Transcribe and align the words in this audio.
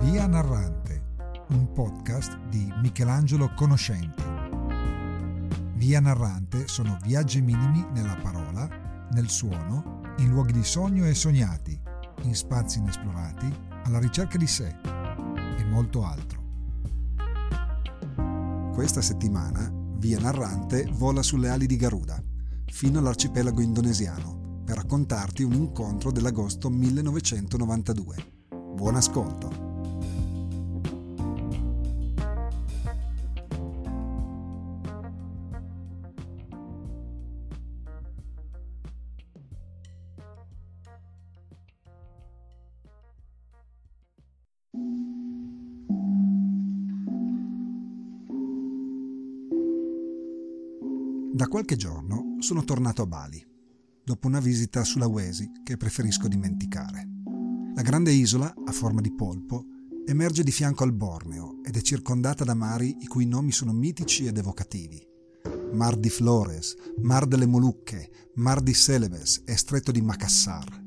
Via 0.00 0.26
Narrante, 0.26 1.02
un 1.50 1.72
podcast 1.72 2.38
di 2.48 2.72
Michelangelo 2.80 3.52
Conoscenti. 3.54 4.22
Via 5.74 6.00
Narrante 6.00 6.66
sono 6.68 6.96
viaggi 7.02 7.42
minimi 7.42 7.86
nella 7.92 8.16
parola, 8.16 8.66
nel 9.12 9.28
suono, 9.28 10.00
in 10.16 10.30
luoghi 10.30 10.52
di 10.52 10.64
sogno 10.64 11.04
e 11.04 11.12
sognati, 11.12 11.78
in 12.22 12.34
spazi 12.34 12.78
inesplorati, 12.78 13.54
alla 13.84 13.98
ricerca 13.98 14.38
di 14.38 14.46
sé 14.46 14.74
e 15.58 15.64
molto 15.64 16.02
altro. 16.02 16.40
Questa 18.72 19.02
settimana 19.02 19.70
Via 19.98 20.18
Narrante 20.18 20.90
vola 20.94 21.22
sulle 21.22 21.50
ali 21.50 21.66
di 21.66 21.76
Garuda, 21.76 22.18
fino 22.72 22.98
all'arcipelago 22.98 23.60
indonesiano, 23.60 24.62
per 24.64 24.76
raccontarti 24.76 25.42
un 25.42 25.52
incontro 25.52 26.10
dell'agosto 26.10 26.70
1992. 26.70 28.16
Buon 28.74 28.96
ascolto! 28.96 29.69
Tornato 52.70 53.02
a 53.02 53.06
Bali, 53.06 53.44
dopo 54.04 54.28
una 54.28 54.38
visita 54.38 54.78
a 54.78 54.84
Sulawesi 54.84 55.50
che 55.64 55.76
preferisco 55.76 56.28
dimenticare. 56.28 57.04
La 57.74 57.82
grande 57.82 58.12
isola, 58.12 58.54
a 58.64 58.70
forma 58.70 59.00
di 59.00 59.12
polpo, 59.12 59.64
emerge 60.06 60.44
di 60.44 60.52
fianco 60.52 60.84
al 60.84 60.92
Borneo 60.92 61.58
ed 61.64 61.76
è 61.76 61.80
circondata 61.80 62.44
da 62.44 62.54
mari 62.54 62.98
i 63.00 63.08
cui 63.08 63.26
nomi 63.26 63.50
sono 63.50 63.72
mitici 63.72 64.26
ed 64.26 64.38
evocativi. 64.38 65.04
Mar 65.72 65.96
di 65.96 66.10
Flores, 66.10 66.76
Mar 67.02 67.26
delle 67.26 67.46
Molucche, 67.46 68.08
Mar 68.36 68.60
di 68.60 68.72
Celebes 68.72 69.42
e 69.44 69.56
Stretto 69.56 69.90
di 69.90 70.00
Makassar. 70.00 70.84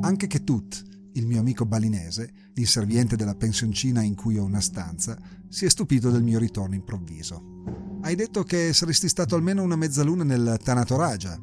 Anche 0.00 0.26
Ketut, 0.26 0.82
il 1.12 1.26
mio 1.26 1.40
amico 1.40 1.66
balinese, 1.66 2.32
l'inserviente 2.54 3.14
della 3.14 3.34
pensioncina 3.34 4.00
in 4.00 4.14
cui 4.14 4.38
ho 4.38 4.44
una 4.44 4.60
stanza, 4.62 5.20
si 5.50 5.66
è 5.66 5.68
stupito 5.68 6.08
del 6.08 6.22
mio 6.22 6.38
ritorno 6.38 6.74
improvviso. 6.74 7.83
Hai 8.04 8.16
detto 8.16 8.42
che 8.42 8.74
saresti 8.74 9.08
stato 9.08 9.34
almeno 9.34 9.62
una 9.62 9.76
mezzaluna 9.76 10.24
nel 10.24 10.58
Tanatoraja. 10.62 11.40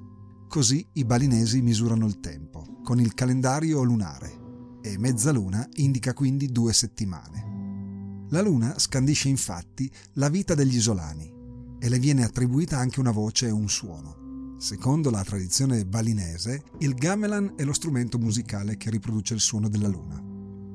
Così 0.47 0.85
i 0.93 1.05
balinesi 1.05 1.59
misurano 1.59 2.05
il 2.05 2.19
tempo, 2.19 2.77
con 2.83 2.99
il 2.99 3.15
calendario 3.15 3.81
lunare, 3.81 4.79
e 4.83 4.95
mezzaluna 4.99 5.67
indica 5.77 6.13
quindi 6.13 6.51
due 6.51 6.71
settimane. 6.71 8.27
La 8.29 8.43
luna 8.43 8.77
scandisce 8.77 9.27
infatti 9.27 9.91
la 10.13 10.29
vita 10.29 10.53
degli 10.53 10.75
isolani 10.75 11.33
e 11.79 11.89
le 11.89 11.97
viene 11.97 12.23
attribuita 12.23 12.77
anche 12.77 12.99
una 12.99 13.09
voce 13.09 13.47
e 13.47 13.51
un 13.51 13.67
suono. 13.67 14.57
Secondo 14.59 15.09
la 15.09 15.23
tradizione 15.23 15.83
balinese, 15.83 16.61
il 16.77 16.93
gamelan 16.93 17.53
è 17.55 17.63
lo 17.63 17.73
strumento 17.73 18.19
musicale 18.19 18.77
che 18.77 18.91
riproduce 18.91 19.33
il 19.33 19.39
suono 19.39 19.67
della 19.67 19.87
luna. 19.87 20.23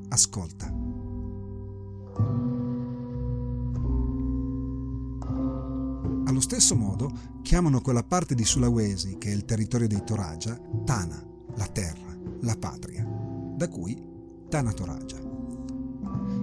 Ascolta. 0.09 0.69
Allo 6.27 6.41
stesso 6.41 6.75
modo 6.75 7.39
chiamano 7.43 7.81
quella 7.81 8.03
parte 8.03 8.35
di 8.35 8.45
Sulawesi, 8.45 9.17
che 9.17 9.31
è 9.31 9.33
il 9.33 9.45
territorio 9.45 9.87
dei 9.87 10.03
Toraja, 10.05 10.59
Tana, 10.85 11.25
la 11.55 11.67
terra, 11.67 12.19
la 12.41 12.57
patria, 12.57 13.07
da 13.57 13.69
cui 13.69 13.97
Tana 14.49 14.73
Toraja. 14.73 15.19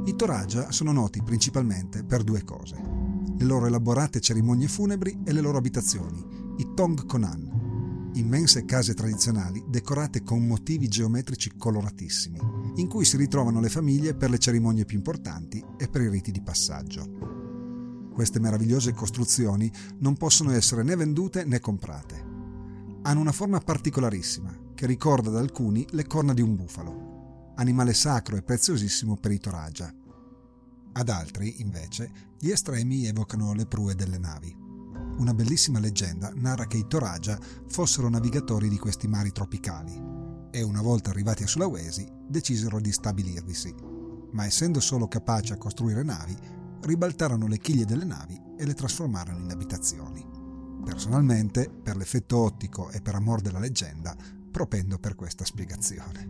I 0.05 0.15
Toraja 0.15 0.71
sono 0.71 0.93
noti 0.93 1.21
principalmente 1.21 2.05
per 2.05 2.23
due 2.23 2.45
cose, 2.45 2.75
le 3.37 3.43
loro 3.43 3.65
elaborate 3.65 4.21
cerimonie 4.21 4.69
funebri 4.69 5.19
e 5.25 5.33
le 5.33 5.41
loro 5.41 5.57
abitazioni, 5.57 6.25
i 6.59 6.69
Tong 6.73 7.05
Konan, 7.05 8.11
immense 8.13 8.63
case 8.63 8.93
tradizionali 8.93 9.65
decorate 9.67 10.23
con 10.23 10.47
motivi 10.47 10.87
geometrici 10.87 11.57
coloratissimi, 11.57 12.39
in 12.75 12.87
cui 12.87 13.03
si 13.03 13.17
ritrovano 13.17 13.59
le 13.59 13.69
famiglie 13.69 14.15
per 14.15 14.29
le 14.29 14.39
cerimonie 14.39 14.85
più 14.85 14.95
importanti 14.95 15.61
e 15.77 15.89
per 15.89 16.03
i 16.03 16.09
riti 16.09 16.31
di 16.31 16.41
passaggio. 16.41 17.32
Queste 18.13 18.39
meravigliose 18.39 18.93
costruzioni 18.93 19.71
non 19.97 20.15
possono 20.15 20.51
essere 20.51 20.83
né 20.83 20.95
vendute 20.95 21.43
né 21.45 21.59
comprate. 21.59 22.23
Hanno 23.01 23.19
una 23.19 23.31
forma 23.31 23.59
particolarissima, 23.59 24.55
che 24.75 24.85
ricorda 24.85 25.29
ad 25.29 25.37
alcuni 25.37 25.85
le 25.91 26.05
corna 26.05 26.33
di 26.33 26.41
un 26.41 26.55
bufalo, 26.55 27.53
animale 27.55 27.93
sacro 27.93 28.37
e 28.37 28.43
preziosissimo 28.43 29.17
per 29.17 29.31
i 29.31 29.39
Toraja. 29.39 29.91
Ad 30.93 31.09
altri, 31.09 31.61
invece, 31.61 32.11
gli 32.39 32.51
estremi 32.51 33.07
evocano 33.07 33.53
le 33.53 33.65
prue 33.65 33.95
delle 33.95 34.19
navi. 34.19 34.55
Una 35.17 35.33
bellissima 35.33 35.79
leggenda 35.79 36.31
narra 36.35 36.67
che 36.67 36.77
i 36.77 36.85
Toraja 36.87 37.39
fossero 37.67 38.09
navigatori 38.09 38.69
di 38.69 38.77
questi 38.77 39.07
mari 39.07 39.31
tropicali 39.31 39.99
e 40.51 40.61
una 40.61 40.83
volta 40.83 41.09
arrivati 41.09 41.41
a 41.41 41.47
Sulawesi 41.47 42.07
decisero 42.27 42.79
di 42.79 42.91
stabilirvisi, 42.91 43.73
ma 44.33 44.45
essendo 44.45 44.79
solo 44.79 45.07
capaci 45.07 45.51
a 45.51 45.57
costruire 45.57 46.03
navi, 46.03 46.37
ribaltarono 46.83 47.47
le 47.47 47.57
chiglie 47.57 47.85
delle 47.85 48.05
navi 48.05 48.39
e 48.57 48.65
le 48.65 48.73
trasformarono 48.73 49.39
in 49.39 49.51
abitazioni. 49.51 50.25
Personalmente, 50.83 51.69
per 51.69 51.95
l'effetto 51.95 52.37
ottico 52.37 52.89
e 52.91 53.01
per 53.01 53.15
amor 53.15 53.41
della 53.41 53.59
leggenda, 53.59 54.15
propendo 54.51 54.99
per 54.99 55.15
questa 55.15 55.45
spiegazione. 55.45 56.29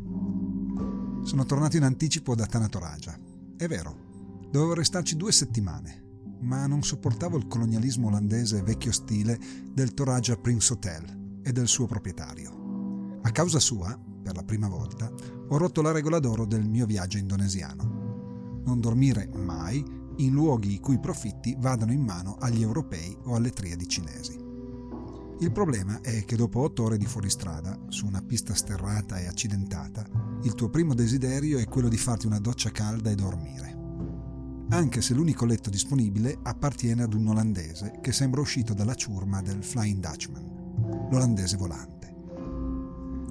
Sono 1.23 1.45
tornato 1.45 1.77
in 1.77 1.83
anticipo 1.83 2.35
da 2.35 2.45
Tanatoraja. 2.45 3.17
È 3.57 3.67
vero, 3.67 4.47
dovevo 4.49 4.73
restarci 4.73 5.17
due 5.17 5.31
settimane, 5.31 6.01
ma 6.41 6.67
non 6.67 6.83
sopportavo 6.83 7.37
il 7.37 7.47
colonialismo 7.47 8.07
olandese 8.07 8.61
vecchio 8.61 8.91
stile 8.91 9.39
del 9.71 9.93
Toraja 9.93 10.37
Prince 10.37 10.73
Hotel 10.73 11.41
e 11.41 11.51
del 11.51 11.67
suo 11.67 11.87
proprietario. 11.87 13.19
A 13.21 13.31
causa 13.31 13.59
sua, 13.59 13.97
per 14.21 14.35
la 14.35 14.43
prima 14.43 14.67
volta, 14.67 15.11
ho 15.47 15.57
rotto 15.57 15.81
la 15.81 15.91
regola 15.91 16.19
d'oro 16.19 16.45
del 16.45 16.67
mio 16.67 16.85
viaggio 16.85 17.17
indonesiano. 17.17 18.61
Non 18.65 18.79
dormire 18.79 19.29
mai 19.33 19.92
in 20.17 20.33
luoghi 20.33 20.73
i 20.73 20.79
cui 20.79 20.99
profitti 20.99 21.55
vadano 21.57 21.91
in 21.91 22.01
mano 22.01 22.37
agli 22.39 22.61
europei 22.61 23.17
o 23.23 23.35
alle 23.35 23.51
triadi 23.51 23.87
cinesi. 23.87 24.37
Il 25.39 25.51
problema 25.51 25.99
è 26.01 26.23
che 26.25 26.35
dopo 26.35 26.61
otto 26.61 26.83
ore 26.83 26.97
di 26.97 27.05
fuoristrada, 27.05 27.77
su 27.89 28.05
una 28.05 28.21
pista 28.21 28.53
sterrata 28.53 29.19
e 29.19 29.27
accidentata, 29.27 30.05
il 30.43 30.53
tuo 30.55 30.69
primo 30.69 30.93
desiderio 30.93 31.57
è 31.57 31.65
quello 31.65 31.89
di 31.89 31.97
farti 31.97 32.27
una 32.27 32.39
doccia 32.39 32.71
calda 32.71 33.09
e 33.09 33.15
dormire. 33.15 33.77
Anche 34.69 35.01
se 35.01 35.13
l'unico 35.13 35.45
letto 35.45 35.69
disponibile 35.69 36.37
appartiene 36.41 37.03
ad 37.03 37.13
un 37.13 37.27
olandese 37.27 37.99
che 38.01 38.11
sembra 38.11 38.41
uscito 38.41 38.73
dalla 38.73 38.95
ciurma 38.95 39.41
del 39.41 39.63
Flying 39.63 39.99
Dutchman, 39.99 41.07
l'olandese 41.11 41.57
volante. 41.57 42.15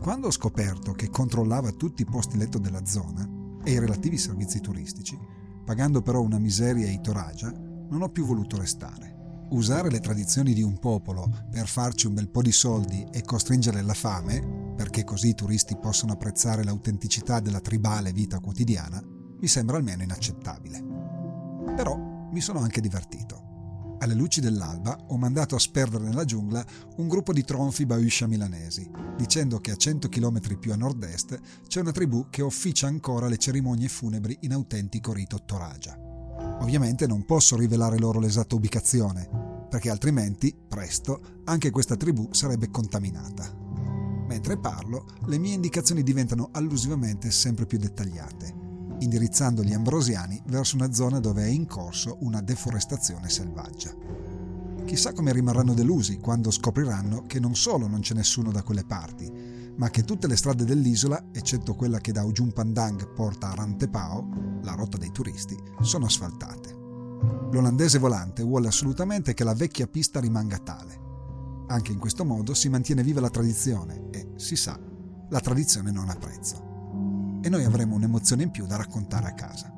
Quando 0.00 0.26
ho 0.26 0.32
scoperto 0.32 0.92
che 0.92 1.08
controllava 1.08 1.70
tutti 1.70 2.02
i 2.02 2.06
posti 2.06 2.36
letto 2.36 2.58
della 2.58 2.84
zona 2.84 3.28
e 3.64 3.70
i 3.70 3.78
relativi 3.78 4.18
servizi 4.18 4.60
turistici, 4.60 5.18
Pagando 5.64 6.02
però 6.02 6.20
una 6.20 6.38
miseria 6.38 6.86
ai 6.86 7.00
Toraja, 7.00 7.50
non 7.50 8.02
ho 8.02 8.08
più 8.08 8.24
voluto 8.24 8.58
restare. 8.58 9.46
Usare 9.50 9.90
le 9.90 10.00
tradizioni 10.00 10.54
di 10.54 10.62
un 10.62 10.78
popolo 10.78 11.28
per 11.50 11.68
farci 11.68 12.06
un 12.06 12.14
bel 12.14 12.30
po' 12.30 12.42
di 12.42 12.52
soldi 12.52 13.06
e 13.12 13.22
costringere 13.22 13.82
la 13.82 13.94
fame, 13.94 14.74
perché 14.74 15.04
così 15.04 15.28
i 15.28 15.34
turisti 15.34 15.76
possono 15.76 16.12
apprezzare 16.12 16.64
l'autenticità 16.64 17.40
della 17.40 17.60
tribale 17.60 18.12
vita 18.12 18.40
quotidiana, 18.40 19.02
mi 19.40 19.46
sembra 19.46 19.76
almeno 19.76 20.02
inaccettabile. 20.02 20.82
Però 21.76 22.28
mi 22.32 22.40
sono 22.40 22.60
anche 22.60 22.80
divertito. 22.80 23.51
Alle 24.02 24.14
luci 24.14 24.40
dell'alba 24.40 24.98
ho 25.06 25.16
mandato 25.16 25.54
a 25.54 25.60
sperdere 25.60 26.02
nella 26.02 26.24
giungla 26.24 26.64
un 26.96 27.06
gruppo 27.06 27.32
di 27.32 27.44
tronfi 27.44 27.86
bauscia 27.86 28.26
milanesi, 28.26 28.90
dicendo 29.16 29.60
che 29.60 29.70
a 29.70 29.76
100 29.76 30.08
km 30.08 30.58
più 30.58 30.72
a 30.72 30.76
nord-est 30.76 31.40
c'è 31.68 31.80
una 31.80 31.92
tribù 31.92 32.26
che 32.28 32.42
officia 32.42 32.88
ancora 32.88 33.28
le 33.28 33.36
cerimonie 33.36 33.86
funebri 33.86 34.36
in 34.40 34.54
autentico 34.54 35.12
rito 35.12 35.44
Toraja. 35.44 35.96
Ovviamente 36.60 37.06
non 37.06 37.24
posso 37.24 37.56
rivelare 37.56 37.96
loro 37.96 38.18
l'esatta 38.18 38.56
ubicazione, 38.56 39.28
perché 39.70 39.88
altrimenti, 39.88 40.52
presto, 40.52 41.42
anche 41.44 41.70
questa 41.70 41.96
tribù 41.96 42.26
sarebbe 42.32 42.70
contaminata. 42.70 43.56
Mentre 44.26 44.58
parlo, 44.58 45.06
le 45.26 45.38
mie 45.38 45.54
indicazioni 45.54 46.02
diventano 46.02 46.48
allusivamente 46.50 47.30
sempre 47.30 47.66
più 47.66 47.78
dettagliate 47.78 48.61
indirizzando 49.02 49.62
gli 49.62 49.72
ambrosiani 49.72 50.40
verso 50.46 50.76
una 50.76 50.92
zona 50.92 51.20
dove 51.20 51.44
è 51.44 51.48
in 51.48 51.66
corso 51.66 52.18
una 52.20 52.40
deforestazione 52.40 53.28
selvaggia. 53.28 53.94
Chissà 54.84 55.12
come 55.12 55.32
rimarranno 55.32 55.74
delusi 55.74 56.18
quando 56.18 56.50
scopriranno 56.50 57.24
che 57.26 57.40
non 57.40 57.54
solo 57.54 57.86
non 57.86 58.00
c'è 58.00 58.14
nessuno 58.14 58.50
da 58.50 58.62
quelle 58.62 58.84
parti, 58.84 59.30
ma 59.76 59.90
che 59.90 60.04
tutte 60.04 60.26
le 60.26 60.36
strade 60.36 60.64
dell'isola, 60.64 61.26
eccetto 61.32 61.74
quella 61.74 61.98
che 61.98 62.12
da 62.12 62.24
Ujung 62.24 62.52
Pandang 62.52 63.12
porta 63.12 63.50
a 63.50 63.54
Rantepao, 63.54 64.60
la 64.62 64.74
rotta 64.74 64.98
dei 64.98 65.10
turisti, 65.10 65.56
sono 65.80 66.06
asfaltate. 66.06 66.80
L'olandese 67.52 67.98
volante 67.98 68.42
vuole 68.42 68.68
assolutamente 68.68 69.34
che 69.34 69.44
la 69.44 69.54
vecchia 69.54 69.86
pista 69.86 70.20
rimanga 70.20 70.58
tale. 70.58 71.00
Anche 71.68 71.92
in 71.92 71.98
questo 71.98 72.24
modo 72.24 72.54
si 72.54 72.68
mantiene 72.68 73.02
viva 73.02 73.20
la 73.20 73.30
tradizione 73.30 74.08
e, 74.10 74.32
si 74.36 74.56
sa, 74.56 74.78
la 75.30 75.40
tradizione 75.40 75.90
non 75.90 76.08
ha 76.10 76.16
prezzo 76.16 76.71
e 77.42 77.48
noi 77.48 77.64
avremo 77.64 77.96
un'emozione 77.96 78.44
in 78.44 78.50
più 78.50 78.66
da 78.66 78.76
raccontare 78.76 79.26
a 79.26 79.34
casa. 79.34 79.70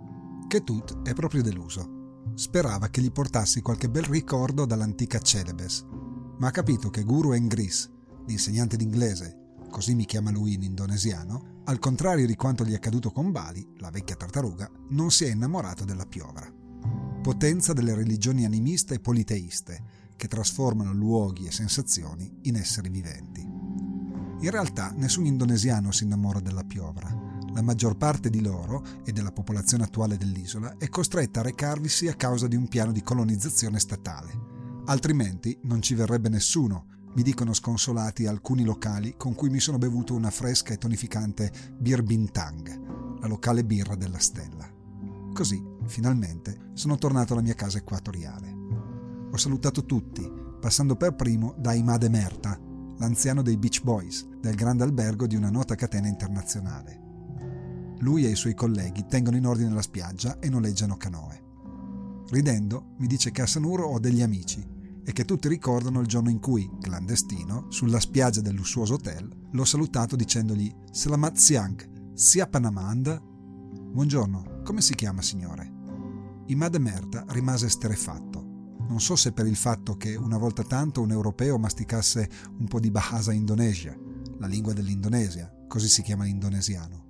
Ketut 0.47 1.03
è 1.03 1.15
proprio 1.15 1.43
deluso. 1.43 2.23
Sperava 2.35 2.89
che 2.89 3.01
gli 3.01 3.11
portassi 3.11 3.63
qualche 3.63 3.89
bel 3.89 4.05
ricordo 4.05 4.67
dall'antica 4.67 5.19
Celebes, 5.19 5.85
ma 6.39 6.49
ha 6.49 6.51
capito 6.51 6.91
che 6.91 7.03
Guru 7.03 7.33
Engris, 7.33 7.91
l'insegnante 8.27 8.77
d'inglese, 8.77 9.57
così 9.71 9.95
mi 9.95 10.05
chiama 10.05 10.31
lui 10.31 10.55
in 10.55 10.63
indonesiano, 10.63 11.63
al 11.65 11.79
contrario 11.79 12.27
di 12.27 12.37
quanto 12.37 12.65
gli 12.65 12.73
è 12.73 12.77
accaduto 12.77 13.11
con 13.11 13.33
Bali, 13.33 13.67
la 13.79 13.91
vecchia 13.91 14.17
tartaruga, 14.17 14.71
non 14.91 15.11
si 15.11 15.25
è 15.25 15.31
innamorato 15.31 15.85
della 15.85 16.07
piovra. 16.07 16.53
Potenza 17.23 17.73
delle 17.73 17.95
religioni 17.95 18.45
animiste 18.45 18.95
e 18.95 19.01
politeiste, 19.01 19.83
che 20.17 20.29
trasformano 20.29 20.93
luoghi 20.93 21.47
e 21.47 21.51
sensazioni 21.51 22.31
in 22.43 22.57
esseri 22.57 22.89
viventi. 22.89 23.41
In 23.41 24.51
realtà 24.51 24.93
nessun 24.97 25.25
indonesiano 25.25 25.91
si 25.91 26.05
innamora 26.05 26.41
della 26.41 26.65
piovra. 26.65 27.24
La 27.55 27.63
maggior 27.63 27.97
parte 27.97 28.31
di 28.31 28.43
loro 28.43 28.83
e 29.05 29.13
della 29.13 29.31
popolazione 29.31 29.85
attuale 29.85 30.17
dell'isola 30.17 30.75
è 30.77 30.89
costretta 30.89 31.39
a 31.39 31.45
recarvisi 31.45 32.09
a 32.09 32.15
causa 32.15 32.49
di 32.49 32.57
un 32.57 32.67
piano 32.67 32.91
di 32.91 33.01
colonizzazione 33.01 33.79
statale. 33.79 34.33
Altrimenti 34.87 35.57
non 35.63 35.81
ci 35.81 35.95
verrebbe 35.95 36.29
nessuno, 36.29 36.87
mi 37.15 37.23
dicono 37.23 37.53
sconsolati 37.53 38.27
alcuni 38.27 38.65
locali 38.65 39.15
con 39.17 39.37
cui 39.37 39.51
mi 39.51 39.61
sono 39.61 39.79
bevuto 39.79 40.15
una 40.15 40.31
fresca 40.31 40.75
e 40.75 40.79
tonificante 40.79 41.53
Bir 41.79 42.03
Bintang, 42.03 43.21
la 43.21 43.29
locale 43.29 43.65
birra 43.65 43.95
della 43.95 44.19
stella. 44.19 44.69
Così, 45.33 45.65
finalmente, 45.87 46.71
sono 46.75 46.97
tornato 46.97 47.35
alla 47.35 47.43
mia 47.43 47.55
casa 47.55 47.79
equatoriale. 47.79 48.53
Ho 49.31 49.37
salutato 49.37 49.85
tutti, 49.85 50.29
passando 50.61 50.97
per 50.97 51.15
primo 51.15 51.55
da 51.57 51.73
Imade 51.73 52.09
Merta, 52.09 52.59
l'anziano 52.99 53.43
dei 53.43 53.57
Beach 53.57 53.83
Boys, 53.83 54.27
del 54.41 54.57
grande 54.57 54.83
albergo 54.83 55.29
di 55.29 55.37
una 55.37 55.51
nota 55.51 55.77
catena 55.77 56.09
internazionale. 56.09 57.04
Lui 58.05 58.27
e 58.27 58.29
i 58.29 58.37
suoi 58.37 58.53
colleghi 58.53 59.07
tengono 59.07 59.39
in 59.39 59.47
ordine 59.47 59.73
la 59.73 59.81
spiaggia 59.81 60.39
e 60.39 60.51
noleggiano 60.51 60.99
canoe. 60.99 61.43
Ridendo, 62.29 62.95
mi 62.99 63.07
dice 63.07 63.31
che 63.31 63.41
a 63.41 63.47
Sanuro 63.47 63.87
ho 63.87 63.99
degli 63.99 64.21
amici 64.21 64.63
e 65.03 65.13
che 65.13 65.25
tutti 65.25 65.49
ricordano 65.49 66.01
il 66.01 66.07
giorno 66.07 66.29
in 66.29 66.39
cui, 66.39 66.71
clandestino, 66.83 67.71
sulla 67.71 68.01
spiaggia 68.01 68.43
del 68.43 68.57
lussuoso 68.57 68.95
hotel, 68.95 69.27
l'ho 69.51 69.65
salutato 69.65 70.17
dicendogli 70.17 70.71
Selamat 70.91 71.37
siang, 71.37 72.13
sia 72.13 72.47
Panamanda? 72.47 73.19
Buongiorno, 73.19 74.61
come 74.65 74.83
si 74.83 74.95
chiama 74.95 75.23
signore? 75.23 75.73
Imade 76.49 76.79
Merta 76.79 77.25
rimase 77.29 77.67
esterefatto 77.67 78.53
non 78.87 79.01
so 79.01 79.17
se 79.17 79.33
per 79.33 79.47
il 79.47 79.57
fatto 79.57 79.97
che 79.97 80.15
una 80.15 80.37
volta 80.37 80.63
tanto 80.63 81.01
un 81.01 81.11
europeo 81.11 81.59
masticasse 81.59 82.29
un 82.59 82.67
po' 82.67 82.81
di 82.81 82.91
Bahasa 82.91 83.33
Indonesia, 83.33 83.97
la 84.39 84.47
lingua 84.47 84.75
dell'Indonesia, 84.75 85.51
così 85.67 85.89
si 85.89 86.03
chiama 86.03 86.25
l'indonesiano, 86.25 87.04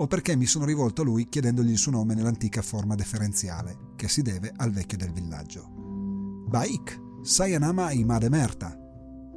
o 0.00 0.06
perché 0.06 0.36
mi 0.36 0.46
sono 0.46 0.64
rivolto 0.64 1.02
a 1.02 1.04
lui 1.04 1.28
chiedendogli 1.28 1.70
il 1.70 1.78
suo 1.78 1.90
nome 1.90 2.14
nell'antica 2.14 2.62
forma 2.62 2.94
deferenziale 2.94 3.92
che 3.96 4.08
si 4.08 4.22
deve 4.22 4.52
al 4.56 4.70
vecchio 4.70 4.96
del 4.96 5.12
villaggio. 5.12 5.68
Baik, 6.48 7.00
Sayanama 7.22 7.90
Imade 7.90 8.28
Merta. 8.28 8.76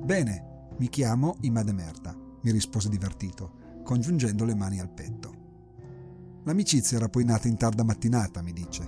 Bene, 0.03 0.69
mi 0.77 0.87
chiamo 0.87 1.35
Imade 1.41 1.73
Merta, 1.73 2.15
mi 2.15 2.51
rispose 2.51 2.89
divertito, 2.89 3.81
congiungendo 3.83 4.45
le 4.45 4.55
mani 4.55 4.79
al 4.79 4.91
petto. 4.91 5.39
L'amicizia 6.43 6.97
era 6.97 7.09
poi 7.09 7.23
nata 7.23 7.47
in 7.47 7.57
tarda 7.57 7.83
mattinata, 7.83 8.43
mi 8.43 8.53
dice, 8.53 8.87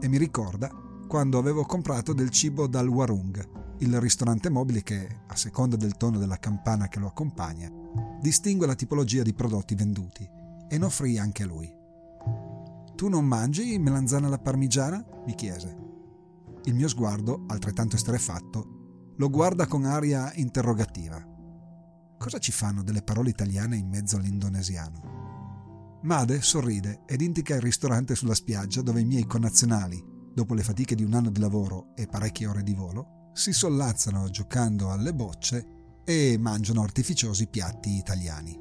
e 0.00 0.08
mi 0.08 0.18
ricorda 0.18 0.70
quando 1.06 1.38
avevo 1.38 1.64
comprato 1.64 2.12
del 2.12 2.30
cibo 2.30 2.66
dal 2.66 2.88
Warung, 2.88 3.76
il 3.78 4.00
ristorante 4.00 4.50
mobile 4.50 4.82
che, 4.82 5.20
a 5.26 5.36
seconda 5.36 5.76
del 5.76 5.96
tono 5.96 6.18
della 6.18 6.38
campana 6.38 6.88
che 6.88 6.98
lo 6.98 7.06
accompagna, 7.06 7.70
distingue 8.20 8.66
la 8.66 8.74
tipologia 8.74 9.22
di 9.22 9.34
prodotti 9.34 9.74
venduti 9.74 10.40
e 10.68 10.78
ne 10.78 10.84
offrì 10.84 11.18
anche 11.18 11.42
a 11.42 11.46
lui. 11.46 11.72
Tu 12.94 13.08
non 13.08 13.24
mangi 13.24 13.78
melanzana 13.78 14.26
alla 14.26 14.38
parmigiana? 14.38 15.04
mi 15.26 15.34
chiese. 15.34 15.76
Il 16.64 16.74
mio 16.74 16.88
sguardo, 16.88 17.44
altrettanto 17.48 17.96
estrefatto, 17.96 19.14
lo 19.16 19.28
guarda 19.28 19.66
con 19.66 19.84
aria 19.84 20.32
interrogativa. 20.34 21.20
Cosa 22.18 22.38
ci 22.38 22.52
fanno 22.52 22.82
delle 22.82 23.02
parole 23.02 23.30
italiane 23.30 23.76
in 23.76 23.88
mezzo 23.88 24.16
all'indonesiano? 24.16 26.00
Made 26.02 26.40
sorride 26.40 27.02
ed 27.06 27.20
indica 27.20 27.54
il 27.54 27.60
ristorante 27.60 28.14
sulla 28.14 28.34
spiaggia 28.34 28.82
dove 28.82 29.00
i 29.00 29.04
miei 29.04 29.26
connazionali, 29.26 30.02
dopo 30.32 30.54
le 30.54 30.62
fatiche 30.62 30.94
di 30.94 31.04
un 31.04 31.14
anno 31.14 31.30
di 31.30 31.40
lavoro 31.40 31.94
e 31.94 32.06
parecchie 32.06 32.46
ore 32.46 32.62
di 32.62 32.74
volo, 32.74 33.30
si 33.34 33.52
sollazzano 33.52 34.28
giocando 34.28 34.90
alle 34.90 35.14
bocce 35.14 36.00
e 36.04 36.36
mangiano 36.38 36.82
artificiosi 36.82 37.46
piatti 37.46 37.96
italiani. 37.96 38.58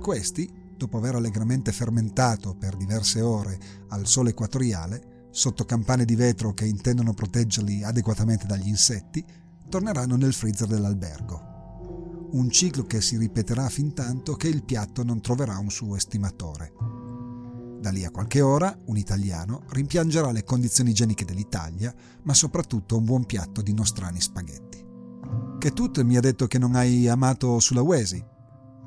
Questi, 0.00 0.48
dopo 0.76 0.98
aver 0.98 1.14
allegramente 1.14 1.72
fermentato 1.72 2.54
per 2.54 2.76
diverse 2.76 3.20
ore 3.20 3.58
al 3.88 4.06
sole 4.06 4.30
equatoriale, 4.30 5.28
sotto 5.30 5.64
campane 5.64 6.04
di 6.04 6.14
vetro 6.14 6.54
che 6.54 6.64
intendono 6.64 7.12
proteggerli 7.12 7.82
adeguatamente 7.82 8.46
dagli 8.46 8.68
insetti, 8.68 9.24
torneranno 9.68 10.16
nel 10.16 10.32
freezer 10.32 10.68
dell'albergo. 10.68 11.52
Un 12.32 12.50
ciclo 12.50 12.84
che 12.84 13.00
si 13.00 13.16
ripeterà 13.16 13.68
fin 13.68 13.94
tanto 13.94 14.34
che 14.34 14.48
il 14.48 14.64
piatto 14.64 15.02
non 15.02 15.20
troverà 15.20 15.58
un 15.58 15.70
suo 15.70 15.96
estimatore. 15.96 16.72
Da 17.80 17.90
lì 17.90 18.04
a 18.04 18.10
qualche 18.10 18.40
ora, 18.40 18.76
un 18.86 18.96
italiano 18.96 19.64
rimpiangerà 19.68 20.30
le 20.30 20.42
condizioni 20.42 20.90
igieniche 20.90 21.24
dell'Italia, 21.24 21.94
ma 22.22 22.32
soprattutto 22.32 22.96
un 22.96 23.04
buon 23.04 23.26
piatto 23.26 23.60
di 23.60 23.74
nostrani 23.74 24.20
spaghetti. 24.20 24.82
Che 25.58 25.70
Tut 25.72 26.02
mi 26.02 26.16
ha 26.16 26.20
detto 26.20 26.46
che 26.46 26.58
non 26.58 26.74
hai 26.74 27.08
amato 27.08 27.58
Sulawesi. 27.58 28.24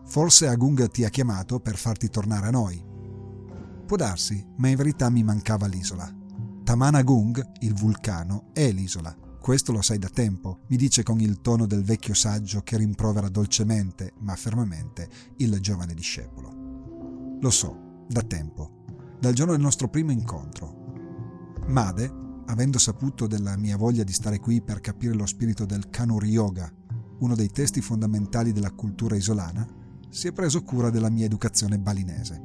Forse 0.07 0.47
Agung 0.47 0.89
ti 0.89 1.03
ha 1.03 1.09
chiamato 1.09 1.59
per 1.59 1.77
farti 1.77 2.09
tornare 2.09 2.47
a 2.47 2.51
noi. 2.51 2.83
Può 3.85 3.95
darsi, 3.95 4.45
ma 4.57 4.67
in 4.67 4.75
verità 4.75 5.09
mi 5.09 5.23
mancava 5.23 5.67
l'isola. 5.67 6.11
Taman 6.63 6.95
Agung, 6.95 7.51
il 7.59 7.73
vulcano, 7.73 8.49
è 8.53 8.71
l'isola. 8.71 9.15
Questo 9.39 9.71
lo 9.71 9.81
sai 9.81 9.99
da 9.99 10.09
tempo, 10.09 10.61
mi 10.67 10.75
dice 10.75 11.03
con 11.03 11.19
il 11.19 11.39
tono 11.41 11.65
del 11.65 11.83
vecchio 11.83 12.13
saggio 12.13 12.61
che 12.61 12.77
rimprovera 12.77 13.29
dolcemente, 13.29 14.13
ma 14.19 14.35
fermamente, 14.35 15.09
il 15.37 15.57
giovane 15.59 15.93
discepolo. 15.93 17.37
Lo 17.39 17.49
so, 17.49 18.05
da 18.07 18.21
tempo 18.21 18.77
dal 19.19 19.33
giorno 19.33 19.53
del 19.53 19.61
nostro 19.61 19.89
primo 19.89 20.11
incontro. 20.11 21.55
Made, 21.67 22.11
avendo 22.45 22.77
saputo 22.77 23.27
della 23.27 23.57
mia 23.57 23.75
voglia 23.75 24.03
di 24.03 24.13
stare 24.13 24.39
qui 24.39 24.61
per 24.61 24.79
capire 24.79 25.13
lo 25.13 25.25
spirito 25.25 25.65
del 25.65 25.89
Kanuri 25.89 26.29
Yoga, 26.29 26.71
uno 27.19 27.35
dei 27.35 27.49
testi 27.49 27.81
fondamentali 27.81 28.51
della 28.51 28.71
cultura 28.71 29.15
isolana, 29.15 29.67
si 30.09 30.27
è 30.27 30.31
preso 30.31 30.63
cura 30.63 30.89
della 30.89 31.09
mia 31.09 31.25
educazione 31.25 31.79
balinese. 31.79 32.41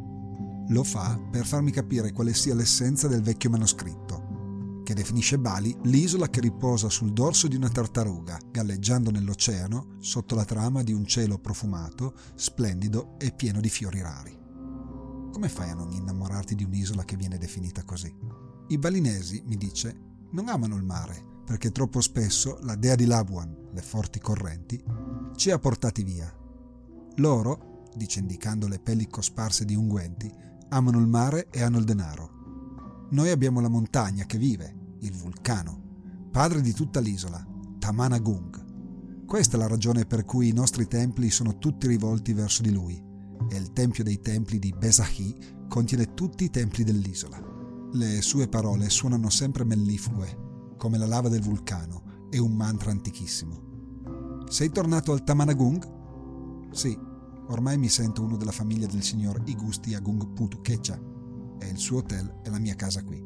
Lo 0.68 0.84
fa 0.84 1.20
per 1.30 1.44
farmi 1.44 1.70
capire 1.70 2.12
quale 2.12 2.34
sia 2.34 2.54
l'essenza 2.54 3.08
del 3.08 3.22
vecchio 3.22 3.50
manoscritto, 3.50 4.80
che 4.84 4.94
definisce 4.94 5.38
Bali 5.38 5.76
l'isola 5.82 6.28
che 6.28 6.40
riposa 6.40 6.88
sul 6.88 7.12
dorso 7.12 7.48
di 7.48 7.56
una 7.56 7.68
tartaruga, 7.68 8.38
galleggiando 8.50 9.10
nell'oceano 9.10 9.96
sotto 9.98 10.34
la 10.34 10.44
trama 10.44 10.82
di 10.82 10.92
un 10.92 11.04
cielo 11.06 11.38
profumato, 11.38 12.14
splendido 12.34 13.16
e 13.18 13.32
pieno 13.32 13.60
di 13.60 13.68
fiori 13.68 14.00
rari. 14.00 14.38
Come 15.32 15.48
fai 15.48 15.70
a 15.70 15.74
non 15.74 15.92
innamorarti 15.92 16.54
di 16.54 16.64
un'isola 16.64 17.04
che 17.04 17.16
viene 17.16 17.38
definita 17.38 17.84
così? 17.84 18.14
I 18.68 18.78
balinesi, 18.78 19.42
mi 19.46 19.56
dice, 19.56 19.94
non 20.30 20.48
amano 20.48 20.76
il 20.76 20.84
mare 20.84 21.30
perché 21.44 21.70
troppo 21.70 22.00
spesso 22.00 22.58
la 22.62 22.76
dea 22.76 22.94
di 22.94 23.04
Labuan, 23.04 23.70
le 23.72 23.82
forti 23.82 24.18
correnti, 24.20 24.82
ci 25.36 25.50
ha 25.50 25.58
portati 25.58 26.02
via. 26.02 26.41
Loro, 27.16 27.90
dice 27.94 28.20
indicando 28.20 28.68
le 28.68 28.78
pelli 28.78 29.06
cosparse 29.08 29.64
di 29.64 29.74
unguenti, 29.74 30.30
amano 30.68 30.98
il 30.98 31.06
mare 31.06 31.48
e 31.50 31.62
hanno 31.62 31.78
il 31.78 31.84
denaro. 31.84 33.08
Noi 33.10 33.30
abbiamo 33.30 33.60
la 33.60 33.68
montagna 33.68 34.24
che 34.24 34.38
vive, 34.38 34.96
il 35.00 35.12
vulcano, 35.12 36.28
padre 36.30 36.60
di 36.62 36.72
tutta 36.72 37.00
l'isola, 37.00 37.46
Tamanagung. 37.78 39.24
Questa 39.26 39.56
è 39.56 39.60
la 39.60 39.66
ragione 39.66 40.06
per 40.06 40.24
cui 40.24 40.48
i 40.48 40.52
nostri 40.52 40.86
templi 40.86 41.30
sono 41.30 41.58
tutti 41.58 41.86
rivolti 41.86 42.32
verso 42.32 42.62
di 42.62 42.72
lui 42.72 43.02
e 43.48 43.56
il 43.56 43.72
Tempio 43.72 44.04
dei 44.04 44.20
Templi 44.20 44.58
di 44.58 44.72
Besahi 44.76 45.66
contiene 45.68 46.14
tutti 46.14 46.44
i 46.44 46.50
templi 46.50 46.84
dell'isola. 46.84 47.38
Le 47.92 48.22
sue 48.22 48.48
parole 48.48 48.88
suonano 48.88 49.28
sempre 49.28 49.64
melliflue, 49.64 50.74
come 50.78 50.96
la 50.96 51.06
lava 51.06 51.28
del 51.28 51.42
vulcano 51.42 52.28
e 52.30 52.38
un 52.38 52.52
mantra 52.52 52.90
antichissimo. 52.90 54.42
Sei 54.48 54.70
tornato 54.70 55.12
al 55.12 55.24
Tamanagung? 55.24 56.00
Sì, 56.72 56.98
ormai 57.48 57.76
mi 57.76 57.88
sento 57.88 58.22
uno 58.22 58.36
della 58.36 58.50
famiglia 58.50 58.86
del 58.86 59.02
signor 59.02 59.42
Igusti 59.44 59.94
Agung 59.94 60.32
Putu 60.32 60.62
Kecha 60.62 60.98
e 61.58 61.68
il 61.68 61.76
suo 61.76 61.98
hotel 61.98 62.40
è 62.42 62.48
la 62.48 62.58
mia 62.58 62.74
casa 62.74 63.04
qui. 63.04 63.22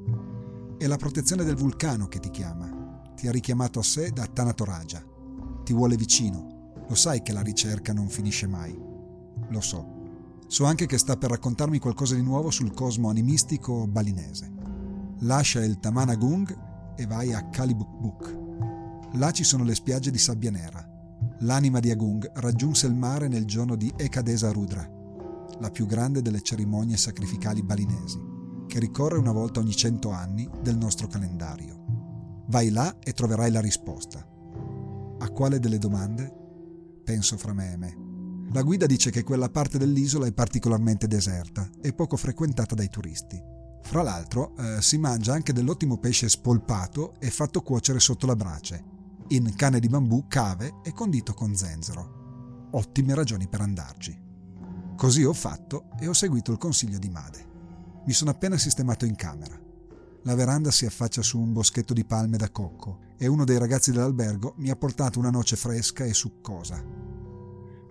È 0.77 0.87
la 0.87 0.97
protezione 0.97 1.45
del 1.45 1.55
vulcano 1.55 2.09
che 2.09 2.19
ti 2.19 2.31
chiama. 2.31 3.13
Ti 3.15 3.29
ha 3.29 3.31
richiamato 3.31 3.79
a 3.79 3.85
sé 3.85 4.11
da 4.11 4.27
Tanatoraja. 4.27 5.03
Ti 5.63 5.73
vuole 5.73 5.97
vicino. 5.97 6.75
Lo 6.89 6.95
sai 6.97 7.23
che 7.23 7.33
la 7.33 7.41
ricerca 7.41 7.93
non 7.93 8.09
finisce 8.09 8.49
mai. 8.49 8.77
Lo 9.49 9.61
so. 9.61 9.95
So 10.49 10.65
anche 10.65 10.87
che 10.87 10.99
sta 10.99 11.17
per 11.17 11.31
raccontarmi 11.31 11.79
qualcosa 11.79 12.15
di 12.17 12.23
nuovo 12.23 12.51
sul 12.51 12.75
cosmo 12.75 13.09
animistico 13.09 13.87
balinese. 13.87 14.53
Lascia 15.21 15.65
il 15.65 15.79
Tamanagung 15.79 16.95
e 16.97 17.07
vai 17.07 17.33
a 17.33 17.49
Kalibukbuk. 17.49 18.39
Là 19.13 19.31
ci 19.31 19.45
sono 19.45 19.63
le 19.63 19.75
spiagge 19.75 20.11
di 20.11 20.19
sabbia 20.19 20.51
nera. 20.51 20.96
L'anima 21.41 21.81
di 21.81 21.91
Agung 21.91 22.31
raggiunse 22.37 22.87
il 22.87 22.95
mare 22.95 23.29
nel 23.29 23.45
giorno 23.45 23.77
di 23.77 23.93
Ekadesa 23.95 24.51
Rudra, 24.53 24.89
la 25.61 25.71
più 25.71 25.85
grande 25.85 26.23
delle 26.23 26.41
cerimonie 26.41 26.97
sacrificali 26.97 27.63
balinesi, 27.63 28.19
che 28.67 28.79
ricorre 28.79 29.19
una 29.19 29.33
volta 29.33 29.61
ogni 29.61 29.77
cento 29.77 30.11
anni 30.11 30.49
del 30.63 30.79
nostro 30.79 31.09
calendario. 31.09 32.45
Vai 32.49 32.71
là 32.71 32.99
e 33.01 33.13
troverai 33.13 33.51
la 33.51 33.61
risposta. 33.61 34.27
A 35.19 35.31
quale 35.31 35.59
delle 35.59 35.79
domande? 35.79 36.33
Penso 37.05 37.37
fra 37.37 37.53
me 37.53 37.73
e 37.73 37.77
me. 37.77 37.97
La 38.53 38.63
guida 38.63 38.87
dice 38.87 39.11
che 39.11 39.23
quella 39.23 39.51
parte 39.51 39.77
dell'isola 39.77 40.27
è 40.27 40.33
particolarmente 40.33 41.07
deserta 41.07 41.69
e 41.83 41.93
poco 41.93 42.17
frequentata 42.17 42.75
dai 42.75 42.89
turisti. 42.89 43.39
Fra 43.83 44.03
l'altro 44.03 44.57
eh, 44.57 44.81
si 44.81 44.97
mangia 44.97 45.35
anche 45.35 45.53
dell'ottimo 45.53 45.99
pesce 45.99 46.29
spolpato 46.29 47.15
e 47.19 47.31
fatto 47.31 47.61
cuocere 47.61 48.01
sotto 48.01 48.27
la 48.27 48.37
brace, 48.37 48.83
in 49.29 49.55
canne 49.57 49.81
di 49.81 49.89
bambù, 49.89 50.27
cave 50.29 50.81
e 50.83 50.93
condito 50.93 51.35
con 51.35 51.55
zenzero. 51.55 52.69
Ottime 52.73 53.15
ragioni 53.15 53.49
per 53.49 53.61
andarci. 53.61 54.25
Così 54.97 55.25
ho 55.25 55.33
fatto 55.33 55.91
e 55.99 56.09
ho 56.09 56.13
seguito 56.13 56.53
il 56.53 56.59
consiglio 56.59 56.99
di 56.99 57.09
Made. 57.09 57.45
Mi 58.07 58.13
sono 58.13 58.31
appena 58.31 58.57
sistemato 58.57 59.05
in 59.05 59.17
camera. 59.17 59.59
La 60.23 60.35
veranda 60.35 60.71
si 60.71 60.87
affaccia 60.87 61.23
su 61.23 61.39
un 61.39 61.53
boschetto 61.53 61.93
di 61.93 62.05
palme 62.05 62.37
da 62.37 62.51
cocco 62.51 63.01
e 63.17 63.27
uno 63.27 63.45
dei 63.45 63.59
ragazzi 63.59 63.93
dell'albergo 63.93 64.55
mi 64.59 64.71
ha 64.71 64.77
portato 64.77 65.19
una 65.19 65.31
noce 65.31 65.57
fresca 65.57 66.05
e 66.05 66.15
succosa. 66.15 66.83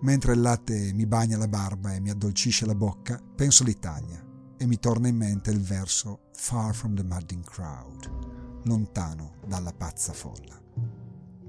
Mentre 0.02 0.34
il 0.34 0.42
latte 0.42 0.94
mi 0.94 1.06
bagna 1.06 1.38
la 1.38 1.48
barba 1.48 1.94
e 1.94 2.00
mi 2.00 2.10
addolcisce 2.10 2.66
la 2.66 2.76
bocca, 2.76 3.22
penso 3.36 3.64
all'Italia 3.64 4.24
e 4.58 4.66
mi 4.66 4.80
torna 4.80 5.08
in 5.08 5.16
mente 5.16 5.52
il 5.52 5.62
verso 5.62 6.30
Far 6.34 6.74
from 6.74 6.96
the 6.96 7.04
mudding 7.04 7.44
crowd, 7.44 8.64
lontano 8.64 9.36
dalla 9.46 9.74
pazza 9.74 10.12
folla. 10.12 10.65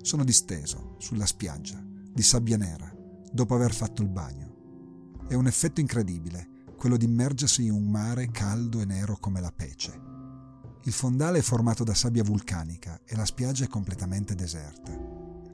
Sono 0.07 0.23
disteso 0.23 0.95
sulla 0.99 1.27
spiaggia, 1.27 1.85
di 1.85 2.23
sabbia 2.23 2.57
nera, 2.57 2.89
dopo 3.33 3.57
aver 3.57 3.75
fatto 3.75 4.03
il 4.03 4.09
bagno. 4.09 5.25
È 5.27 5.35
un 5.35 5.49
effetto 5.49 5.81
incredibile, 5.81 6.49
quello 6.77 6.97
di 6.97 7.07
immergersi 7.07 7.65
in 7.65 7.73
un 7.73 7.91
mare 7.91 8.31
caldo 8.31 8.81
e 8.81 8.85
nero 8.85 9.17
come 9.19 9.41
la 9.41 9.51
pece. 9.51 10.01
Il 10.85 10.93
fondale 10.93 11.41
è 11.41 11.43
formato 11.43 11.83
da 11.83 11.93
sabbia 11.93 12.23
vulcanica 12.23 13.01
e 13.05 13.17
la 13.17 13.25
spiaggia 13.25 13.65
è 13.65 13.69
completamente 13.69 14.37
deserta. 14.37 14.93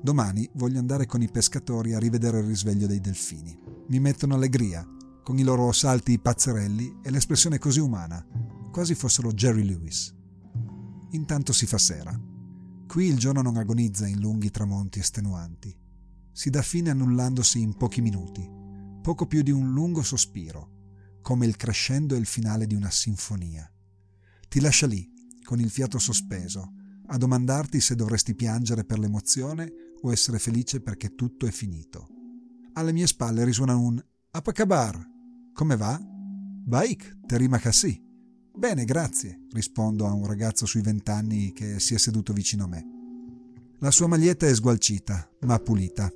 Domani 0.02 0.46
voglio 0.52 0.80
andare 0.80 1.06
con 1.06 1.22
i 1.22 1.30
pescatori 1.30 1.94
a 1.94 1.98
rivedere 1.98 2.40
il 2.40 2.44
risveglio 2.44 2.86
dei 2.86 3.00
delfini. 3.00 3.58
Mi 3.88 4.00
mettono 4.00 4.34
allegria 4.34 4.86
con 5.22 5.38
i 5.38 5.44
loro 5.44 5.72
salti 5.72 6.18
pazzerelli 6.18 6.98
e 7.02 7.10
l'espressione 7.10 7.58
così 7.58 7.80
umana, 7.80 8.22
quasi 8.70 8.94
fossero 8.94 9.32
Jerry 9.32 9.62
Lewis. 9.62 10.14
Intanto 11.12 11.54
si 11.54 11.64
fa 11.64 11.78
sera. 11.78 12.31
Qui 12.92 13.06
il 13.06 13.16
giorno 13.16 13.40
non 13.40 13.56
agonizza 13.56 14.06
in 14.06 14.20
lunghi 14.20 14.50
tramonti 14.50 14.98
estenuanti. 14.98 15.74
Si 16.30 16.50
dà 16.50 16.60
fine 16.60 16.90
annullandosi 16.90 17.58
in 17.58 17.74
pochi 17.74 18.02
minuti, 18.02 18.46
poco 19.00 19.26
più 19.26 19.40
di 19.40 19.50
un 19.50 19.72
lungo 19.72 20.02
sospiro, 20.02 21.16
come 21.22 21.46
il 21.46 21.56
crescendo 21.56 22.14
e 22.14 22.18
il 22.18 22.26
finale 22.26 22.66
di 22.66 22.74
una 22.74 22.90
sinfonia. 22.90 23.66
Ti 24.46 24.60
lascia 24.60 24.86
lì, 24.86 25.10
con 25.42 25.58
il 25.58 25.70
fiato 25.70 25.98
sospeso, 25.98 26.74
a 27.06 27.16
domandarti 27.16 27.80
se 27.80 27.94
dovresti 27.94 28.34
piangere 28.34 28.84
per 28.84 28.98
l'emozione 28.98 29.72
o 30.02 30.12
essere 30.12 30.38
felice 30.38 30.82
perché 30.82 31.14
tutto 31.14 31.46
è 31.46 31.50
finito. 31.50 32.08
Alle 32.74 32.92
mie 32.92 33.06
spalle 33.06 33.46
risuona 33.46 33.74
un 33.74 33.98
Apacabar, 34.32 35.02
come 35.54 35.76
va? 35.78 35.98
Baik, 35.98 37.20
te 37.24 37.38
rima 37.38 37.58
così. 37.58 38.11
Bene, 38.54 38.84
grazie, 38.84 39.46
rispondo 39.52 40.06
a 40.06 40.12
un 40.12 40.26
ragazzo 40.26 40.66
sui 40.66 40.82
vent'anni 40.82 41.52
che 41.52 41.80
si 41.80 41.94
è 41.94 41.98
seduto 41.98 42.34
vicino 42.34 42.64
a 42.64 42.68
me. 42.68 42.86
La 43.78 43.90
sua 43.90 44.06
maglietta 44.06 44.46
è 44.46 44.54
sgualcita, 44.54 45.26
ma 45.40 45.58
pulita. 45.58 46.12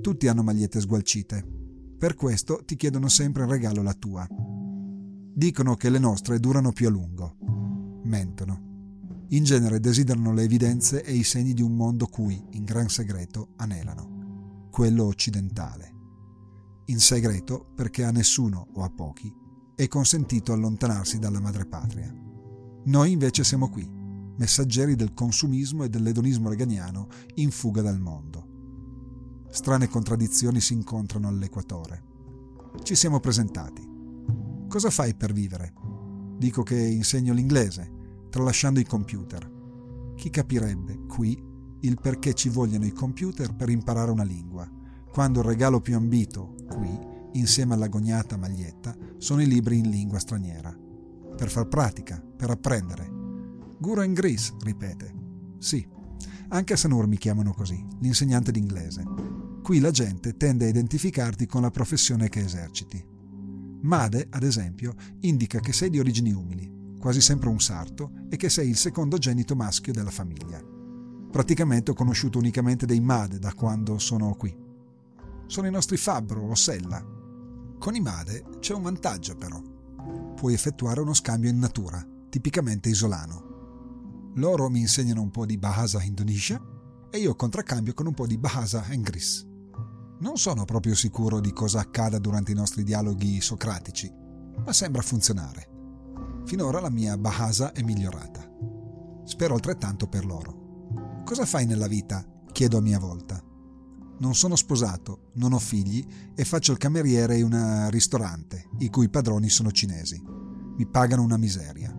Tutti 0.00 0.26
hanno 0.26 0.42
magliette 0.42 0.80
sgualcite. 0.80 1.46
Per 1.96 2.14
questo 2.16 2.62
ti 2.64 2.74
chiedono 2.74 3.08
sempre 3.08 3.44
in 3.44 3.50
regalo 3.50 3.80
la 3.82 3.94
tua. 3.94 4.26
Dicono 4.28 5.76
che 5.76 5.88
le 5.88 6.00
nostre 6.00 6.40
durano 6.40 6.72
più 6.72 6.88
a 6.88 6.90
lungo. 6.90 7.36
Mentono. 8.02 9.24
In 9.28 9.44
genere 9.44 9.78
desiderano 9.78 10.32
le 10.32 10.42
evidenze 10.42 11.04
e 11.04 11.14
i 11.14 11.22
segni 11.22 11.54
di 11.54 11.62
un 11.62 11.76
mondo 11.76 12.06
cui, 12.06 12.42
in 12.50 12.64
gran 12.64 12.88
segreto, 12.88 13.52
anelano. 13.56 14.68
Quello 14.70 15.04
occidentale 15.04 15.94
in 16.88 17.00
segreto 17.00 17.72
perché 17.74 18.04
a 18.04 18.12
nessuno 18.12 18.68
o 18.74 18.82
a 18.84 18.90
pochi 18.90 19.44
è 19.76 19.86
consentito 19.86 20.52
allontanarsi 20.52 21.20
dalla 21.20 21.38
madrepatria. 21.38 22.12
Noi 22.86 23.12
invece 23.12 23.44
siamo 23.44 23.68
qui, 23.68 23.88
messaggeri 24.36 24.96
del 24.96 25.14
consumismo 25.14 25.84
e 25.84 25.88
dell'edonismo 25.88 26.48
reganiano 26.48 27.06
in 27.34 27.52
fuga 27.52 27.82
dal 27.82 28.00
mondo. 28.00 29.44
Strane 29.50 29.88
contraddizioni 29.88 30.60
si 30.60 30.72
incontrano 30.72 31.28
all'equatore. 31.28 32.02
Ci 32.82 32.94
siamo 32.94 33.20
presentati. 33.20 33.86
Cosa 34.66 34.90
fai 34.90 35.14
per 35.14 35.32
vivere? 35.32 35.74
Dico 36.36 36.62
che 36.64 36.76
insegno 36.76 37.32
l'inglese, 37.32 38.26
tralasciando 38.30 38.80
i 38.80 38.84
computer. 38.84 40.14
Chi 40.16 40.30
capirebbe, 40.30 41.04
qui, 41.06 41.40
il 41.80 42.00
perché 42.00 42.34
ci 42.34 42.48
vogliono 42.48 42.86
i 42.86 42.92
computer 42.92 43.54
per 43.54 43.68
imparare 43.68 44.10
una 44.10 44.24
lingua? 44.24 44.68
quando 45.16 45.40
il 45.40 45.46
regalo 45.46 45.80
più 45.80 45.96
ambito, 45.96 46.56
qui, 46.68 46.90
insieme 47.38 47.74
all'agognata 47.74 48.36
maglietta, 48.36 48.96
sono 49.18 49.42
i 49.42 49.46
libri 49.46 49.78
in 49.78 49.90
lingua 49.90 50.18
straniera. 50.18 50.74
Per 51.36 51.50
far 51.50 51.66
pratica, 51.66 52.20
per 52.20 52.50
apprendere. 52.50 53.10
Guru 53.78 54.02
in 54.02 54.14
Gris, 54.14 54.54
ripete. 54.62 55.14
Sì, 55.58 55.86
anche 56.48 56.72
a 56.72 56.76
Sanur 56.76 57.06
mi 57.06 57.18
chiamano 57.18 57.52
così, 57.52 57.84
l'insegnante 58.00 58.52
d'inglese. 58.52 59.04
Qui 59.62 59.80
la 59.80 59.90
gente 59.90 60.36
tende 60.36 60.66
a 60.66 60.68
identificarti 60.68 61.46
con 61.46 61.62
la 61.62 61.70
professione 61.70 62.28
che 62.28 62.40
eserciti. 62.40 63.04
Made, 63.82 64.28
ad 64.30 64.42
esempio, 64.42 64.94
indica 65.20 65.60
che 65.60 65.72
sei 65.72 65.90
di 65.90 65.98
origini 65.98 66.32
umili, 66.32 66.94
quasi 66.98 67.20
sempre 67.20 67.48
un 67.48 67.60
sarto, 67.60 68.12
e 68.28 68.36
che 68.36 68.48
sei 68.48 68.68
il 68.68 68.76
secondogenito 68.76 69.54
maschio 69.54 69.92
della 69.92 70.10
famiglia. 70.10 70.62
Praticamente 71.30 71.90
ho 71.90 71.94
conosciuto 71.94 72.38
unicamente 72.38 72.86
dei 72.86 73.00
Made 73.00 73.38
da 73.38 73.52
quando 73.52 73.98
sono 73.98 74.34
qui 74.34 74.64
sono 75.46 75.68
i 75.68 75.70
nostri 75.70 75.96
fabbro 75.96 76.42
o 76.42 76.54
sella. 76.54 77.04
Con 77.78 77.94
i 77.94 78.00
Made 78.00 78.58
c'è 78.60 78.74
un 78.74 78.82
vantaggio 78.82 79.36
però. 79.36 79.60
Puoi 80.34 80.54
effettuare 80.54 81.00
uno 81.00 81.14
scambio 81.14 81.50
in 81.50 81.58
natura, 81.58 82.04
tipicamente 82.28 82.88
isolano. 82.88 84.32
Loro 84.34 84.68
mi 84.68 84.80
insegnano 84.80 85.22
un 85.22 85.30
po' 85.30 85.46
di 85.46 85.56
Bahasa 85.56 86.02
Indonesia 86.02 86.60
e 87.10 87.18
io 87.18 87.34
contraccambio 87.34 87.94
con 87.94 88.06
un 88.06 88.14
po' 88.14 88.26
di 88.26 88.36
Bahasa 88.36 88.86
Engris. 88.90 89.46
Non 90.18 90.36
sono 90.36 90.64
proprio 90.64 90.94
sicuro 90.94 91.40
di 91.40 91.52
cosa 91.52 91.80
accada 91.80 92.18
durante 92.18 92.52
i 92.52 92.54
nostri 92.54 92.82
dialoghi 92.82 93.40
socratici, 93.40 94.12
ma 94.64 94.72
sembra 94.72 95.02
funzionare. 95.02 95.70
Finora 96.44 96.80
la 96.80 96.90
mia 96.90 97.16
Bahasa 97.18 97.72
è 97.72 97.82
migliorata. 97.82 98.48
Spero 99.24 99.54
altrettanto 99.54 100.06
per 100.06 100.24
loro. 100.24 101.22
Cosa 101.24 101.44
fai 101.44 101.66
nella 101.66 101.88
vita? 101.88 102.24
chiedo 102.52 102.78
a 102.78 102.80
mia 102.80 102.98
volta. 102.98 103.42
Non 104.18 104.34
sono 104.34 104.56
sposato, 104.56 105.30
non 105.34 105.52
ho 105.52 105.58
figli 105.58 106.04
e 106.34 106.44
faccio 106.44 106.72
il 106.72 106.78
cameriere 106.78 107.36
in 107.36 107.52
un 107.52 107.90
ristorante, 107.90 108.68
i 108.78 108.88
cui 108.88 109.10
padroni 109.10 109.48
sono 109.50 109.70
cinesi. 109.70 110.22
Mi 110.76 110.86
pagano 110.86 111.22
una 111.22 111.36
miseria. 111.36 111.94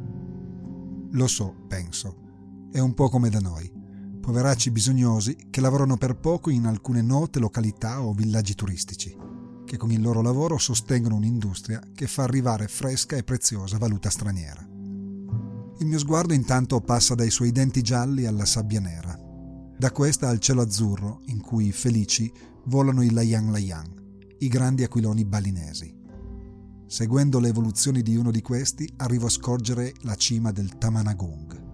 Lo 1.12 1.28
so, 1.28 1.54
penso. 1.68 2.70
È 2.72 2.80
un 2.80 2.94
po' 2.94 3.10
come 3.10 3.30
da 3.30 3.40
noi. 3.40 3.72
Poveracci 4.20 4.72
bisognosi 4.72 5.38
che 5.50 5.62
lavorano 5.62 5.96
per 5.96 6.18
poco 6.18 6.50
in 6.50 6.66
alcune 6.66 7.02
note 7.02 7.40
località 7.40 8.02
o 8.02 8.14
villaggi 8.14 8.56
turistici, 8.56 9.16
che 9.64 9.78
con 9.78 9.92
il 9.92 10.02
loro 10.02 10.22
lavoro 10.22 10.58
sostengono 10.58 11.16
un'industria 11.16 11.82
che 11.94 12.08
fa 12.08 12.24
arrivare 12.24 12.68
fresca 12.68 13.16
e 13.16 13.24
preziosa 13.24 13.78
valuta 13.78 14.10
straniera. 14.10 14.68
Il 15.80 15.86
mio 15.86 16.00
sguardo 16.00 16.34
intanto 16.34 16.82
passa 16.82 17.16
dai 17.16 17.30
suoi 17.30 17.52
denti 17.52 17.82
gialli 17.82 18.26
alla 18.26 18.46
sabbia 18.46 18.80
nera, 18.80 19.17
da 19.78 19.92
questa 19.92 20.28
al 20.28 20.40
cielo 20.40 20.62
azzurro, 20.62 21.22
in 21.26 21.40
cui 21.40 21.72
felici 21.72 22.32
volano 22.64 23.04
i 23.04 23.12
layang 23.12 23.52
layang, 23.52 24.36
i 24.40 24.48
grandi 24.48 24.84
aquiloni 24.84 25.24
balinesi. 25.24 25.96
Seguendo 26.88 27.40
le 27.40 27.50
evoluzioni 27.50 28.02
di 28.02 28.16
uno 28.16 28.32
di 28.32 28.42
questi, 28.42 28.92
arrivo 28.98 29.28
a 29.28 29.30
scorgere 29.30 29.94
la 30.02 30.16
cima 30.16 30.52
del 30.52 30.80
Tamanagung. 30.80 31.66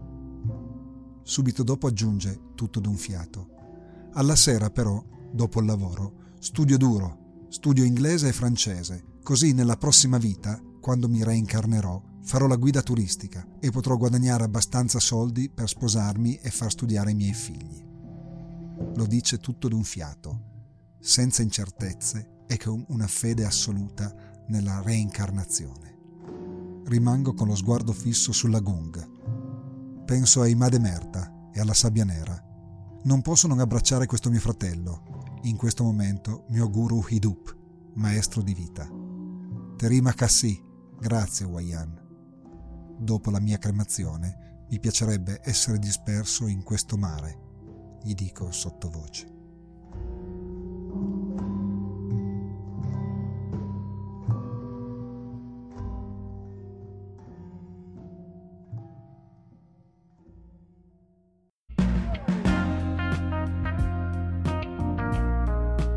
Subito 1.23 1.63
dopo 1.63 1.87
aggiunge, 1.87 2.51
tutto 2.55 2.81
d'un 2.81 2.97
fiato. 2.97 3.47
Alla 4.13 4.35
sera, 4.35 4.69
però, 4.69 5.01
dopo 5.31 5.61
il 5.61 5.65
lavoro, 5.65 6.33
studio 6.39 6.77
duro, 6.77 7.45
studio 7.47 7.85
inglese 7.85 8.27
e 8.27 8.33
francese, 8.33 9.19
così 9.23 9.53
nella 9.53 9.77
prossima 9.77 10.17
vita, 10.17 10.61
quando 10.81 11.07
mi 11.07 11.23
reincarnerò, 11.23 12.01
farò 12.23 12.47
la 12.47 12.57
guida 12.57 12.81
turistica 12.81 13.47
e 13.61 13.69
potrò 13.69 13.95
guadagnare 13.95 14.43
abbastanza 14.43 14.99
soldi 14.99 15.49
per 15.49 15.69
sposarmi 15.69 16.39
e 16.41 16.49
far 16.49 16.69
studiare 16.69 17.11
i 17.11 17.15
miei 17.15 17.33
figli 17.33 17.91
lo 18.95 19.05
dice 19.05 19.37
tutto 19.37 19.67
d'un 19.67 19.83
fiato, 19.83 20.51
senza 20.99 21.41
incertezze 21.41 22.43
e 22.47 22.57
con 22.57 22.83
una 22.89 23.07
fede 23.07 23.45
assoluta 23.45 24.13
nella 24.47 24.81
reincarnazione. 24.81 25.97
Rimango 26.85 27.33
con 27.33 27.47
lo 27.47 27.55
sguardo 27.55 27.93
fisso 27.93 28.31
sulla 28.31 28.59
Gung. 28.59 30.03
Penso 30.05 30.41
ai 30.41 30.53
Mademerta 30.53 31.49
e 31.53 31.59
alla 31.59 31.73
Sabbia 31.73 32.03
Nera. 32.03 32.41
Non 33.03 33.21
posso 33.21 33.47
non 33.47 33.59
abbracciare 33.59 34.05
questo 34.05 34.29
mio 34.29 34.39
fratello, 34.39 35.39
in 35.43 35.55
questo 35.57 35.83
momento 35.83 36.45
mio 36.49 36.69
guru 36.69 37.03
Hidup, 37.07 37.57
maestro 37.95 38.41
di 38.41 38.53
vita. 38.53 38.87
Terima 39.77 40.13
Kassi, 40.13 40.61
grazie 40.99 41.45
Wayan. 41.45 42.01
dopo 42.99 43.29
la 43.31 43.39
mia 43.39 43.57
cremazione, 43.57 44.65
mi 44.69 44.79
piacerebbe 44.79 45.41
essere 45.43 45.79
disperso 45.79 46.47
in 46.47 46.63
questo 46.63 46.97
mare, 46.97 47.42
gli 48.03 48.13
dico 48.13 48.51
sottovoce. 48.51 49.31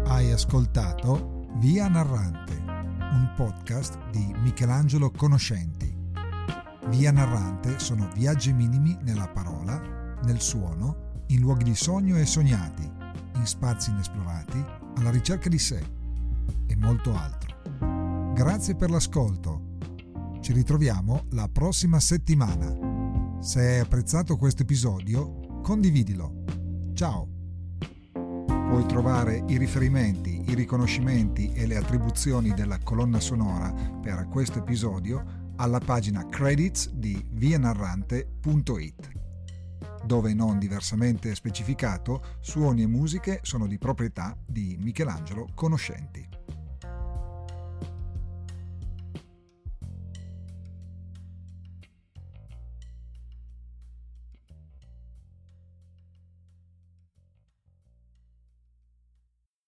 Hai 0.04 0.30
ascoltato 0.30 1.48
Via 1.56 1.88
Narrante, 1.88 2.54
un 2.54 3.32
podcast 3.34 3.98
di 4.10 4.32
Michelangelo 4.38 5.10
Conoscenti. 5.10 5.92
Via 6.88 7.10
Narrante 7.10 7.80
sono 7.80 8.08
viaggi 8.14 8.52
minimi 8.52 8.96
nella 9.02 9.26
parola, 9.28 10.18
nel 10.22 10.40
suono, 10.40 11.05
in 11.28 11.40
luoghi 11.40 11.64
di 11.64 11.74
sogno 11.74 12.16
e 12.16 12.26
sognati, 12.26 12.82
in 13.34 13.46
spazi 13.46 13.90
inesplorati, 13.90 14.64
alla 14.96 15.10
ricerca 15.10 15.48
di 15.48 15.58
sé 15.58 15.82
e 16.66 16.76
molto 16.76 17.14
altro. 17.14 18.32
Grazie 18.34 18.74
per 18.76 18.90
l'ascolto. 18.90 19.74
Ci 20.40 20.52
ritroviamo 20.52 21.24
la 21.30 21.48
prossima 21.48 21.98
settimana. 22.00 23.38
Se 23.40 23.60
hai 23.60 23.78
apprezzato 23.80 24.36
questo 24.36 24.62
episodio, 24.62 25.60
condividilo. 25.62 26.44
Ciao! 26.94 27.28
Puoi 28.12 28.86
trovare 28.86 29.44
i 29.46 29.58
riferimenti, 29.58 30.42
i 30.48 30.54
riconoscimenti 30.54 31.52
e 31.52 31.66
le 31.66 31.76
attribuzioni 31.76 32.52
della 32.52 32.78
colonna 32.78 33.20
sonora 33.20 33.72
per 33.72 34.26
questo 34.28 34.58
episodio 34.58 35.52
alla 35.56 35.78
pagina 35.78 36.26
credits 36.26 36.90
di 36.90 37.24
vianarrante.it, 37.32 39.15
dove 40.06 40.32
non 40.32 40.58
diversamente 40.58 41.34
specificato 41.34 42.38
suoni 42.40 42.82
e 42.82 42.86
musiche 42.86 43.40
sono 43.42 43.66
di 43.66 43.76
proprietà 43.76 44.36
di 44.46 44.76
Michelangelo 44.80 45.48
Conoscenti. 45.54 46.35